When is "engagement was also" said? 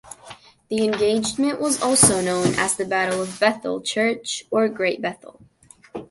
0.83-2.21